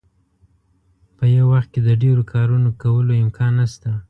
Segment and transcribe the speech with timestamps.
[1.17, 3.89] په یو وخت کې د ډیرو کارونو کولو امکان نشته.